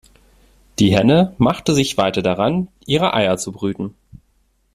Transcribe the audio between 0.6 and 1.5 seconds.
Die Henne